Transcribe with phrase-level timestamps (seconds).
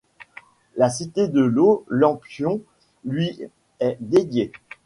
[0.77, 2.63] La Cité de l'eau d'Amphion
[3.05, 3.39] lui
[3.79, 4.51] est dédiée.